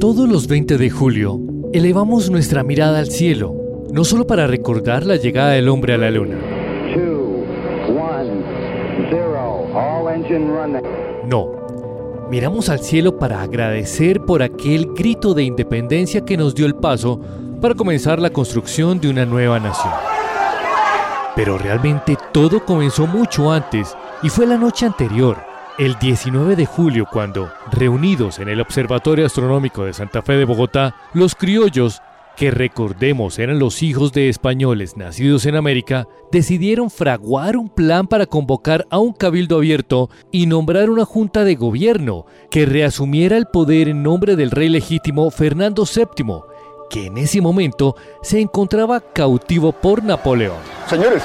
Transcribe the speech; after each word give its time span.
Todos 0.00 0.28
los 0.28 0.46
20 0.46 0.76
de 0.76 0.90
julio 0.90 1.40
elevamos 1.72 2.28
nuestra 2.28 2.62
mirada 2.62 2.98
al 2.98 3.10
cielo, 3.10 3.54
no 3.90 4.04
solo 4.04 4.26
para 4.26 4.46
recordar 4.46 5.06
la 5.06 5.16
llegada 5.16 5.52
del 5.52 5.70
hombre 5.70 5.94
a 5.94 5.98
la 5.98 6.10
luna. 6.10 6.36
No, 11.26 11.50
miramos 12.30 12.68
al 12.68 12.80
cielo 12.80 13.18
para 13.18 13.40
agradecer 13.40 14.20
por 14.20 14.42
aquel 14.42 14.92
grito 14.92 15.32
de 15.32 15.44
independencia 15.44 16.20
que 16.20 16.36
nos 16.36 16.54
dio 16.54 16.66
el 16.66 16.74
paso 16.74 17.18
para 17.62 17.74
comenzar 17.74 18.20
la 18.20 18.28
construcción 18.28 19.00
de 19.00 19.08
una 19.08 19.24
nueva 19.24 19.58
nación. 19.58 19.94
Pero 21.34 21.56
realmente 21.56 22.18
todo 22.32 22.62
comenzó 22.66 23.06
mucho 23.06 23.50
antes 23.50 23.96
y 24.22 24.28
fue 24.28 24.46
la 24.46 24.58
noche 24.58 24.84
anterior, 24.84 25.38
el 25.78 25.98
19 25.98 26.56
de 26.56 26.64
julio, 26.64 27.06
cuando, 27.10 27.52
reunidos 27.70 28.38
en 28.38 28.48
el 28.48 28.60
Observatorio 28.60 29.26
Astronómico 29.26 29.84
de 29.84 29.92
Santa 29.92 30.22
Fe 30.22 30.34
de 30.34 30.46
Bogotá, 30.46 30.96
los 31.12 31.34
criollos, 31.34 32.00
que 32.34 32.50
recordemos 32.50 33.38
eran 33.38 33.58
los 33.58 33.82
hijos 33.82 34.12
de 34.12 34.28
españoles 34.28 34.96
nacidos 34.96 35.44
en 35.44 35.54
América, 35.54 36.06
decidieron 36.32 36.90
fraguar 36.90 37.56
un 37.56 37.68
plan 37.68 38.06
para 38.06 38.26
convocar 38.26 38.86
a 38.90 38.98
un 38.98 39.12
cabildo 39.12 39.56
abierto 39.56 40.08
y 40.30 40.46
nombrar 40.46 40.88
una 40.88 41.04
junta 41.04 41.44
de 41.44 41.54
gobierno 41.56 42.24
que 42.50 42.66
reasumiera 42.66 43.36
el 43.36 43.46
poder 43.46 43.88
en 43.88 44.02
nombre 44.02 44.36
del 44.36 44.50
rey 44.50 44.70
legítimo 44.70 45.30
Fernando 45.30 45.84
VII, 45.84 46.40
que 46.88 47.06
en 47.06 47.18
ese 47.18 47.40
momento 47.42 47.96
se 48.22 48.40
encontraba 48.40 49.00
cautivo 49.00 49.72
por 49.72 50.02
Napoleón. 50.02 50.56
Señores, 50.88 51.22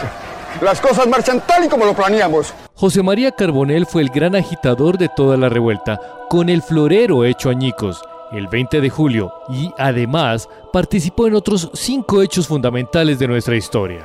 las 0.61 0.81
cosas 0.81 1.07
marchan 1.07 1.41
tal 1.47 1.65
y 1.65 1.69
como 1.69 1.85
lo 1.85 1.93
planeamos. 1.93 2.53
José 2.81 3.03
María 3.03 3.31
Carbonell 3.31 3.85
fue 3.85 4.01
el 4.01 4.09
gran 4.09 4.35
agitador 4.35 4.97
de 4.97 5.07
toda 5.07 5.37
la 5.37 5.49
revuelta, 5.49 5.99
con 6.27 6.49
el 6.49 6.63
florero 6.63 7.25
hecho 7.25 7.51
añicos, 7.51 8.01
el 8.31 8.47
20 8.47 8.81
de 8.81 8.89
julio, 8.89 9.31
y 9.49 9.71
además 9.77 10.49
participó 10.73 11.27
en 11.27 11.35
otros 11.35 11.69
cinco 11.75 12.23
hechos 12.23 12.47
fundamentales 12.47 13.19
de 13.19 13.27
nuestra 13.27 13.55
historia. 13.55 14.03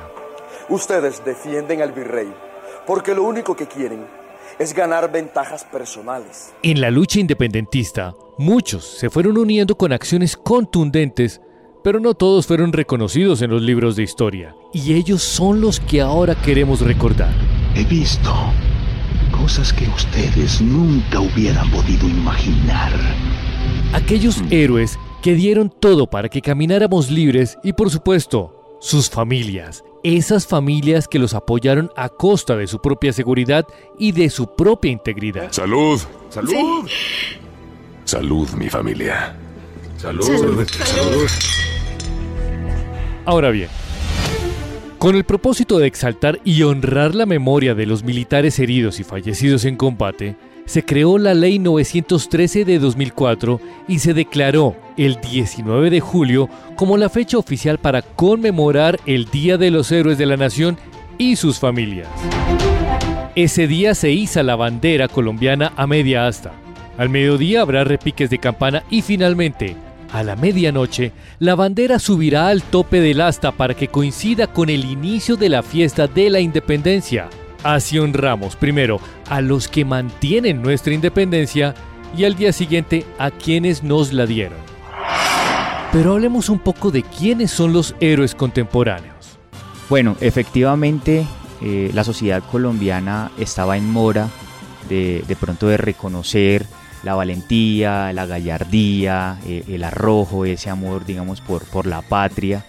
Ustedes 0.69 1.25
defienden 1.25 1.81
al 1.81 1.91
virrey 1.91 2.31
porque 2.85 3.15
lo 3.15 3.23
único 3.23 3.55
que 3.55 3.65
quieren 3.65 4.05
es 4.59 4.75
ganar 4.75 5.11
ventajas 5.11 5.63
personales. 5.63 6.53
En 6.61 6.79
la 6.79 6.91
lucha 6.91 7.19
independentista, 7.19 8.13
muchos 8.37 8.85
se 8.85 9.09
fueron 9.09 9.39
uniendo 9.39 9.75
con 9.75 9.91
acciones 9.91 10.37
contundentes 10.37 11.41
pero 11.83 11.99
no 11.99 12.15
todos 12.15 12.45
fueron 12.45 12.73
reconocidos 12.73 13.41
en 13.41 13.49
los 13.49 13.61
libros 13.61 13.95
de 13.95 14.03
historia, 14.03 14.55
y 14.73 14.93
ellos 14.93 15.23
son 15.23 15.61
los 15.61 15.79
que 15.79 16.01
ahora 16.01 16.35
queremos 16.35 16.81
recordar. 16.81 17.33
He 17.77 17.83
visto 17.83 18.33
cosas 19.31 19.71
que 19.71 19.87
ustedes 19.87 20.59
nunca 20.61 21.19
hubieran 21.19 21.69
podido 21.69 22.07
imaginar. 22.07 22.91
Aquellos 23.93 24.41
héroes 24.49 24.97
que 25.21 25.35
dieron 25.35 25.69
todo 25.69 26.07
para 26.07 26.27
que 26.27 26.41
camináramos 26.41 27.11
libres 27.11 27.55
y 27.63 27.73
por 27.73 27.91
supuesto, 27.91 28.79
sus 28.81 29.11
familias, 29.11 29.83
esas 30.01 30.47
familias 30.47 31.07
que 31.07 31.19
los 31.19 31.35
apoyaron 31.35 31.91
a 31.95 32.09
costa 32.09 32.55
de 32.55 32.65
su 32.65 32.81
propia 32.81 33.13
seguridad 33.13 33.67
y 33.99 34.11
de 34.11 34.31
su 34.31 34.55
propia 34.55 34.89
integridad. 34.89 35.51
Salud, 35.51 36.01
salud. 36.29 36.89
Salud, 38.05 38.49
mi 38.53 38.71
familia. 38.71 39.35
Salud, 39.97 40.23
salud. 40.23 40.67
salud. 40.67 41.29
Ahora 43.23 43.51
bien, 43.51 43.69
con 45.07 45.15
el 45.15 45.23
propósito 45.23 45.79
de 45.79 45.87
exaltar 45.87 46.41
y 46.43 46.63
honrar 46.63 47.15
la 47.15 47.25
memoria 47.25 47.73
de 47.73 47.85
los 47.85 48.03
militares 48.03 48.59
heridos 48.59 48.99
y 48.99 49.05
fallecidos 49.05 49.63
en 49.63 49.77
combate, 49.77 50.35
se 50.65 50.83
creó 50.83 51.17
la 51.17 51.33
Ley 51.33 51.59
913 51.59 52.65
de 52.65 52.77
2004 52.77 53.61
y 53.87 53.99
se 53.99 54.13
declaró 54.13 54.75
el 54.97 55.15
19 55.21 55.91
de 55.91 56.01
julio 56.01 56.49
como 56.75 56.97
la 56.97 57.07
fecha 57.07 57.37
oficial 57.37 57.77
para 57.77 58.01
conmemorar 58.01 58.99
el 59.05 59.27
Día 59.31 59.57
de 59.57 59.71
los 59.71 59.93
Héroes 59.93 60.17
de 60.17 60.25
la 60.25 60.35
Nación 60.35 60.77
y 61.17 61.37
sus 61.37 61.57
familias. 61.57 62.09
Ese 63.33 63.65
día 63.65 63.95
se 63.95 64.11
iza 64.11 64.43
la 64.43 64.57
bandera 64.57 65.07
colombiana 65.07 65.71
a 65.77 65.87
media 65.87 66.27
asta. 66.27 66.51
Al 66.97 67.07
mediodía 67.07 67.61
habrá 67.61 67.85
repiques 67.85 68.29
de 68.29 68.39
campana 68.39 68.83
y 68.89 69.03
finalmente, 69.03 69.77
a 70.11 70.23
la 70.23 70.35
medianoche, 70.35 71.11
la 71.39 71.55
bandera 71.55 71.99
subirá 71.99 72.47
al 72.47 72.63
tope 72.63 72.99
del 73.01 73.21
asta 73.21 73.51
para 73.51 73.73
que 73.73 73.87
coincida 73.87 74.47
con 74.47 74.69
el 74.69 74.85
inicio 74.85 75.35
de 75.35 75.49
la 75.49 75.63
fiesta 75.63 76.07
de 76.07 76.29
la 76.29 76.39
independencia. 76.39 77.29
Así 77.63 77.99
honramos 77.99 78.55
primero 78.55 78.99
a 79.29 79.41
los 79.41 79.67
que 79.67 79.83
mantienen 79.83 80.61
nuestra 80.61 80.93
independencia 80.93 81.73
y 82.15 82.23
al 82.23 82.35
día 82.35 82.53
siguiente 82.53 83.05
a 83.17 83.31
quienes 83.31 83.83
nos 83.83 84.13
la 84.13 84.25
dieron. 84.25 84.59
Pero 85.91 86.13
hablemos 86.13 86.49
un 86.49 86.59
poco 86.59 86.91
de 86.91 87.03
quiénes 87.03 87.51
son 87.51 87.73
los 87.73 87.95
héroes 87.99 88.35
contemporáneos. 88.35 89.37
Bueno, 89.89 90.15
efectivamente 90.19 91.25
eh, 91.61 91.91
la 91.93 92.03
sociedad 92.03 92.43
colombiana 92.51 93.31
estaba 93.37 93.77
en 93.77 93.89
mora 93.89 94.29
de, 94.89 95.23
de 95.27 95.35
pronto 95.35 95.67
de 95.67 95.77
reconocer 95.77 96.65
la 97.03 97.15
valentía, 97.15 98.11
la 98.13 98.25
gallardía, 98.25 99.39
eh, 99.45 99.63
el 99.67 99.83
arrojo, 99.83 100.45
ese 100.45 100.69
amor, 100.69 101.05
digamos, 101.05 101.41
por, 101.41 101.63
por 101.65 101.85
la 101.85 102.01
patria 102.01 102.65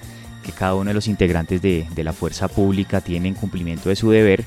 que 0.48 0.52
cada 0.52 0.74
uno 0.74 0.88
de 0.88 0.94
los 0.94 1.08
integrantes 1.08 1.60
de, 1.60 1.86
la 1.96 2.14
fuerza 2.14 2.48
pública 2.48 3.02
tiene 3.02 3.28
en 3.28 3.34
cumplimiento 3.34 3.90
de 3.90 3.96
su 3.96 4.10
deber. 4.10 4.44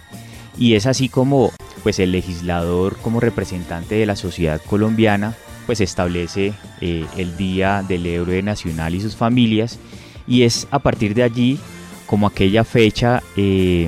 Y 0.58 0.74
es 0.74 0.88
así 0.88 1.10
como 1.10 1.52
pues, 1.84 2.00
el 2.00 2.12
legislador, 2.12 2.98
como 2.98 3.20
representante 3.20 3.96
de 3.96 4.08
la 4.08 4.16
sociedad 4.16 4.60
colombiana, 4.68 5.36
pues 5.68 5.80
establece 5.80 6.54
eh, 6.82 7.06
el 7.18 7.38
Día 7.38 7.84
del 7.88 8.08
Héroe 8.08 8.42
Nacional 8.42 8.96
y 8.96 9.02
sus 9.02 9.16
familias. 9.16 9.78
Y 10.26 10.42
es 10.42 10.68
a 10.72 10.80
partir 10.80 11.14
de 11.14 11.22
allí 11.22 11.60
como 12.08 12.26
aquella 12.26 12.64
fecha, 12.64 13.22
eh, 13.38 13.88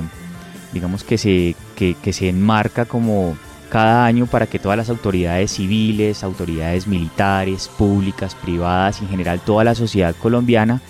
digamos, 0.72 1.02
que 1.02 1.18
se, 1.18 1.56
que 1.76 2.12
se 2.12 2.28
enmarca 2.28 2.84
como 2.84 3.36
cada 3.74 4.04
año 4.06 4.26
para 4.26 4.46
que 4.46 4.60
todas 4.60 4.78
las 4.78 4.88
autoridades 4.88 5.50
civiles, 5.50 6.22
autoridades 6.22 6.86
militares, 6.86 7.68
públicas, 7.76 8.36
privadas 8.36 9.00
y 9.00 9.04
en 9.04 9.10
general 9.10 9.40
toda 9.40 9.64
la 9.64 9.74
sociedad 9.74 10.14
colombiana 10.14 10.80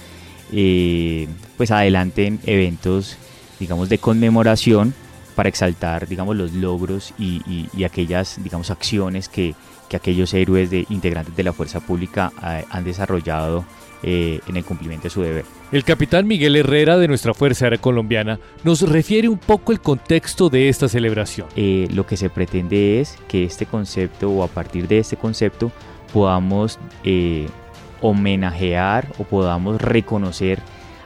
eh, 0.52 1.26
pues 1.56 1.70
adelanten 1.70 2.40
eventos 2.44 3.16
digamos 3.58 3.88
de 3.88 3.96
conmemoración 3.96 4.92
para 5.34 5.48
exaltar 5.48 6.06
digamos 6.06 6.36
los 6.36 6.52
logros 6.52 7.14
y, 7.18 7.40
aquellas 7.86 8.38
digamos 8.44 8.70
acciones 8.70 9.30
que, 9.30 9.54
que, 9.88 9.96
aquellos 9.96 10.34
héroes 10.34 10.70
de 10.70 10.86
integrantes 10.90 11.34
de 11.36 11.42
la 11.42 11.52
fuerza 11.52 11.80
pública 11.80 12.32
eh, 12.44 12.64
han 12.70 12.84
desarrollado 12.84 13.64
eh, 14.02 14.40
en 14.46 14.56
el 14.56 14.64
cumplimiento 14.64 15.04
de 15.04 15.10
su 15.10 15.22
deber. 15.22 15.44
El 15.72 15.84
capitán 15.84 16.26
Miguel 16.26 16.56
Herrera 16.56 16.98
de 16.98 17.08
nuestra 17.08 17.34
Fuerza 17.34 17.66
Aérea 17.66 17.80
Colombiana 17.80 18.38
nos 18.62 18.82
refiere 18.82 19.28
un 19.28 19.38
poco 19.38 19.72
el 19.72 19.80
contexto 19.80 20.50
de 20.50 20.68
esta 20.68 20.88
celebración. 20.88 21.48
Eh, 21.56 21.88
lo 21.92 22.06
que 22.06 22.16
se 22.16 22.30
pretende 22.30 23.00
es 23.00 23.18
que 23.28 23.44
este 23.44 23.66
concepto 23.66 24.30
o 24.30 24.42
a 24.42 24.48
partir 24.48 24.88
de 24.88 24.98
este 24.98 25.16
concepto 25.16 25.72
podamos 26.12 26.78
homenajear 28.00 29.08
o 29.18 29.24
podamos 29.24 29.80
reconocer 29.80 30.60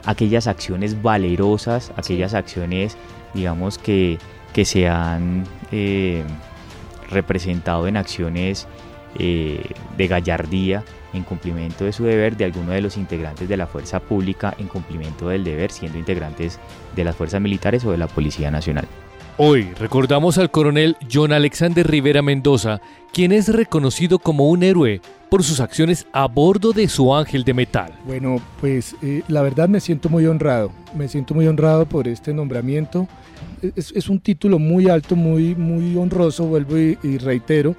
aquellas 0.05 0.47
acciones 0.47 1.01
valerosas, 1.01 1.91
aquellas 1.95 2.33
acciones 2.33 2.97
digamos 3.33 3.77
que, 3.77 4.17
que 4.53 4.65
se 4.65 4.87
han 4.87 5.45
representado 7.09 7.87
en 7.87 7.97
acciones 7.97 8.67
de 9.17 10.07
gallardía 10.07 10.83
en 11.13 11.23
cumplimiento 11.23 11.83
de 11.83 11.91
su 11.91 12.03
deber 12.03 12.37
de 12.37 12.45
alguno 12.45 12.71
de 12.71 12.81
los 12.81 12.95
integrantes 12.95 13.49
de 13.49 13.57
la 13.57 13.65
fuerza 13.65 13.99
pública 13.99 14.53
en 14.59 14.67
cumplimiento 14.67 15.29
del 15.29 15.43
deber 15.43 15.71
siendo 15.71 15.97
integrantes 15.97 16.59
de 16.95 17.03
las 17.03 17.15
fuerzas 17.15 17.41
militares 17.41 17.83
o 17.85 17.91
de 17.91 17.97
la 17.97 18.07
Policía 18.07 18.51
Nacional. 18.51 18.87
Hoy 19.37 19.71
recordamos 19.79 20.37
al 20.37 20.51
coronel 20.51 20.97
John 21.11 21.31
Alexander 21.31 21.87
Rivera 21.87 22.21
Mendoza, 22.21 22.81
quien 23.13 23.31
es 23.31 23.47
reconocido 23.47 24.19
como 24.19 24.49
un 24.49 24.63
héroe 24.63 25.01
por 25.29 25.43
sus 25.43 25.59
acciones 25.59 26.07
a 26.11 26.27
bordo 26.27 26.71
de 26.71 26.87
su 26.87 27.13
ángel 27.13 27.43
de 27.43 27.53
metal. 27.53 27.93
Bueno, 28.05 28.41
pues 28.59 28.95
eh, 29.01 29.21
la 29.27 29.41
verdad 29.41 29.69
me 29.69 29.79
siento 29.79 30.09
muy 30.09 30.25
honrado, 30.25 30.71
me 30.95 31.07
siento 31.07 31.33
muy 31.33 31.47
honrado 31.47 31.85
por 31.85 32.07
este 32.07 32.33
nombramiento. 32.33 33.07
Es, 33.75 34.09
un 34.09 34.19
título 34.19 34.57
muy 34.57 34.89
alto, 34.89 35.15
muy, 35.15 35.55
muy 35.55 35.95
honroso, 35.95 36.45
vuelvo 36.45 36.77
y 36.77 37.17
reitero 37.17 37.75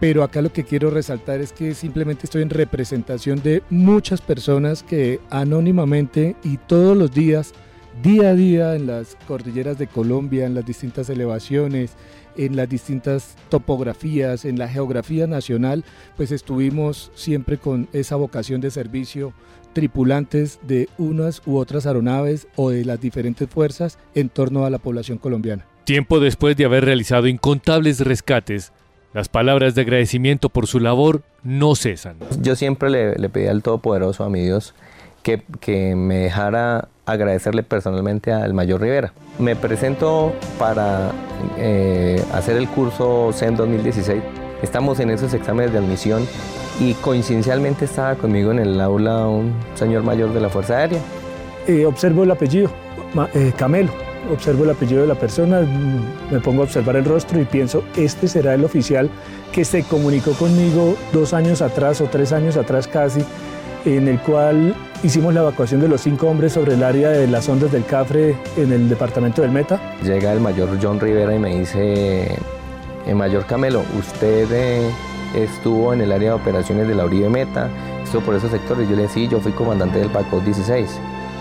pero 0.00 0.22
acá 0.22 0.42
lo 0.42 0.52
que 0.52 0.64
quiero 0.64 0.90
resaltar 0.90 1.40
es 1.40 1.52
que 1.52 1.74
simplemente 1.74 2.24
estoy 2.24 2.42
en 2.42 2.50
representación 2.50 3.42
de 3.42 3.62
muchas 3.70 4.20
personas 4.20 4.82
que 4.82 5.20
anónimamente 5.30 6.36
y 6.44 6.58
todos 6.58 6.96
los 6.96 7.12
días, 7.12 7.52
día 8.02 8.30
a 8.30 8.34
día 8.34 8.74
en 8.74 8.86
las 8.86 9.16
cordilleras 9.26 9.78
de 9.78 9.86
Colombia, 9.86 10.44
en 10.44 10.54
las 10.54 10.66
distintas 10.66 11.08
elevaciones, 11.08 11.92
en 12.36 12.56
las 12.56 12.68
distintas 12.68 13.36
topografías, 13.48 14.44
en 14.44 14.58
la 14.58 14.68
geografía 14.68 15.26
nacional, 15.26 15.84
pues 16.16 16.32
estuvimos 16.32 17.10
siempre 17.14 17.58
con 17.58 17.88
esa 17.92 18.16
vocación 18.16 18.60
de 18.60 18.70
servicio 18.70 19.32
tripulantes 19.72 20.58
de 20.62 20.88
unas 20.96 21.42
u 21.46 21.58
otras 21.58 21.86
aeronaves 21.86 22.48
o 22.56 22.70
de 22.70 22.84
las 22.86 22.98
diferentes 22.98 23.46
fuerzas 23.48 23.98
en 24.14 24.30
torno 24.30 24.64
a 24.64 24.70
la 24.70 24.78
población 24.78 25.18
colombiana. 25.18 25.66
Tiempo 25.84 26.18
después 26.18 26.56
de 26.56 26.64
haber 26.64 26.84
realizado 26.84 27.26
incontables 27.26 28.00
rescates, 28.00 28.72
Las 29.12 29.28
palabras 29.30 29.74
de 29.74 29.80
agradecimiento 29.80 30.50
por 30.50 30.66
su 30.66 30.78
labor 30.78 31.22
no 31.42 31.74
cesan. 31.74 32.16
Yo 32.42 32.54
siempre 32.54 32.90
le, 32.90 33.14
le 33.14 33.28
pedí 33.30 33.46
al 33.46 33.62
Todopoderoso, 33.62 34.24
a 34.24 34.28
mi 34.28 34.42
Dios, 34.42 34.74
que, 35.22 35.42
que 35.60 35.96
me 35.96 36.16
dejara 36.16 36.88
agradecerle 37.06 37.62
personalmente 37.62 38.32
al 38.32 38.52
Mayor 38.52 38.80
Rivera. 38.80 39.12
Me 39.38 39.56
presento 39.56 40.32
para 40.58 41.12
eh, 41.56 42.22
hacer 42.32 42.56
el 42.56 42.68
curso 42.68 43.30
CEN 43.32 43.56
2016. 43.56 44.22
Estamos 44.62 45.00
en 45.00 45.10
esos 45.10 45.32
exámenes 45.32 45.72
de 45.72 45.78
admisión 45.78 46.26
y 46.80 46.94
coincidencialmente 46.94 47.84
estaba 47.84 48.16
conmigo 48.16 48.50
en 48.50 48.58
el 48.58 48.80
aula 48.80 49.26
un 49.28 49.54
señor 49.74 50.02
mayor 50.02 50.32
de 50.32 50.40
la 50.40 50.48
Fuerza 50.48 50.78
Aérea. 50.78 51.00
Eh, 51.66 51.86
observo 51.86 52.24
el 52.24 52.30
apellido, 52.30 52.70
eh, 53.34 53.52
Camelo. 53.56 53.92
Observo 54.32 54.64
el 54.64 54.70
apellido 54.70 55.02
de 55.02 55.06
la 55.06 55.14
persona, 55.14 55.60
mm, 55.60 56.32
me 56.32 56.40
pongo 56.40 56.62
a 56.62 56.64
observar 56.64 56.96
el 56.96 57.04
rostro 57.04 57.40
y 57.40 57.44
pienso, 57.44 57.84
este 57.96 58.26
será 58.26 58.54
el 58.54 58.64
oficial 58.64 59.08
que 59.52 59.64
se 59.64 59.84
comunicó 59.84 60.32
conmigo 60.32 60.96
dos 61.12 61.32
años 61.32 61.62
atrás 61.62 62.00
o 62.00 62.06
tres 62.06 62.32
años 62.32 62.56
atrás 62.56 62.88
casi, 62.88 63.20
en 63.84 64.08
el 64.08 64.18
cual 64.18 64.74
hicimos 65.02 65.34
la 65.34 65.40
evacuación 65.40 65.80
de 65.80 65.88
los 65.88 66.00
cinco 66.00 66.28
hombres 66.28 66.52
sobre 66.52 66.74
el 66.74 66.82
área 66.82 67.10
de 67.10 67.26
las 67.26 67.48
ondas 67.48 67.72
del 67.72 67.84
Cafre 67.84 68.36
en 68.56 68.72
el 68.72 68.88
departamento 68.88 69.42
del 69.42 69.50
Meta. 69.50 69.80
Llega 70.02 70.32
el 70.32 70.40
mayor 70.40 70.78
John 70.80 71.00
Rivera 71.00 71.34
y 71.34 71.38
me 71.38 71.58
dice, 71.58 72.38
el 73.06 73.14
mayor 73.14 73.46
Camelo, 73.46 73.82
usted 73.98 74.48
eh, 74.52 74.90
estuvo 75.34 75.92
en 75.92 76.00
el 76.00 76.12
área 76.12 76.30
de 76.30 76.36
operaciones 76.36 76.88
de 76.88 76.94
la 76.94 77.04
Uribe 77.04 77.28
Meta, 77.28 77.68
estuvo 78.02 78.22
por 78.22 78.34
esos 78.34 78.50
sectores. 78.50 78.88
Yo 78.88 78.96
le 78.96 79.02
decía, 79.02 79.24
sí, 79.24 79.28
yo 79.28 79.40
fui 79.40 79.52
comandante 79.52 79.98
del 79.98 80.10
PACO 80.10 80.40
16 80.40 80.88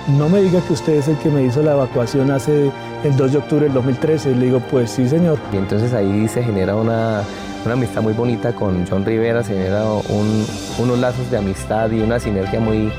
no 0.08 0.30
me 0.30 0.42
diga 0.42 0.62
que 0.62 0.74
usted 0.74 0.94
es 0.94 1.08
el 1.08 1.18
que 1.18 1.30
me 1.30 1.44
hizo 1.44 1.64
la 1.64 1.74
evacuación 1.74 2.30
hace 2.30 2.72
el 3.04 3.18
2 3.18 3.32
de 3.32 3.38
octubre 3.40 3.66
del 3.66 3.74
2013. 3.74 4.36
Le 4.36 4.46
digo, 4.46 4.60
pues 4.60 4.92
sí, 4.92 5.08
señor. 5.10 5.40
Y 5.52 5.58
entonces 5.58 5.94
ahí 5.94 6.28
se 6.28 6.44
genera 6.44 6.76
una, 6.76 7.24
amistad 7.66 8.04
muy 8.04 8.14
bonita 8.14 8.54
con 8.54 8.86
John 8.88 9.04
Rivera, 9.04 9.44
se 9.44 9.54
genera 9.54 9.84
unos 9.84 11.00
lazos 11.00 11.32
de 11.32 11.38
amistad 11.38 11.90
y 11.90 12.02
una 12.02 12.20
sinergia 12.20 12.60
muy, 12.60 12.92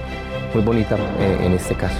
muy 0.54 0.62
bonita 0.62 0.96
eh, 1.18 1.38
en 1.42 1.52
este 1.52 1.74
caso. 1.74 1.98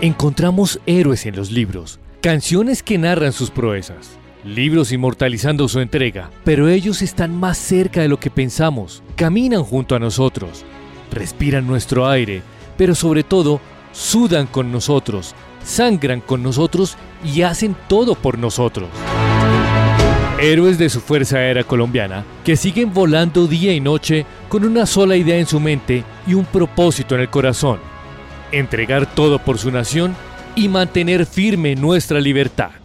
Encontramos 0.00 0.80
héroes 0.86 1.26
en 1.26 1.36
los 1.36 1.50
libros, 1.50 2.00
canciones 2.20 2.82
que 2.82 2.96
narran 2.98 3.32
sus 3.32 3.50
proezas, 3.50 4.18
libros 4.44 4.92
inmortalizando 4.92 5.68
su 5.68 5.80
entrega, 5.80 6.30
pero 6.44 6.68
ellos 6.68 7.02
están 7.02 7.38
más 7.38 7.58
cerca 7.58 8.00
de 8.00 8.08
lo 8.08 8.18
que 8.18 8.30
pensamos, 8.30 9.02
caminan 9.16 9.62
junto 9.62 9.94
a 9.94 9.98
nosotros, 9.98 10.64
respiran 11.12 11.66
nuestro 11.66 12.08
aire, 12.08 12.42
pero 12.78 12.94
sobre 12.94 13.24
todo 13.24 13.60
sudan 13.92 14.46
con 14.46 14.72
nosotros, 14.72 15.34
sangran 15.62 16.20
con 16.20 16.42
nosotros 16.42 16.96
y 17.22 17.42
hacen 17.42 17.76
todo 17.88 18.14
por 18.14 18.38
nosotros. 18.38 18.88
Héroes 20.42 20.78
de 20.78 20.88
su 20.88 21.02
Fuerza 21.02 21.36
Aérea 21.36 21.64
Colombiana 21.64 22.24
que 22.44 22.56
siguen 22.56 22.94
volando 22.94 23.46
día 23.46 23.74
y 23.74 23.80
noche 23.80 24.24
con 24.48 24.64
una 24.64 24.86
sola 24.86 25.14
idea 25.14 25.36
en 25.36 25.46
su 25.46 25.60
mente 25.60 26.02
y 26.26 26.32
un 26.32 26.46
propósito 26.46 27.14
en 27.14 27.20
el 27.20 27.28
corazón. 27.28 27.78
Entregar 28.50 29.14
todo 29.14 29.38
por 29.38 29.58
su 29.58 29.70
nación 29.70 30.16
y 30.56 30.68
mantener 30.68 31.26
firme 31.26 31.76
nuestra 31.76 32.20
libertad. 32.20 32.79